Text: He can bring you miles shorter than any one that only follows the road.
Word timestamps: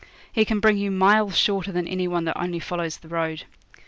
He 0.31 0.45
can 0.45 0.59
bring 0.59 0.77
you 0.79 0.89
miles 0.89 1.37
shorter 1.37 1.71
than 1.71 1.87
any 1.87 2.07
one 2.07 2.25
that 2.25 2.35
only 2.41 2.57
follows 2.57 2.97
the 2.97 3.07
road. 3.07 3.43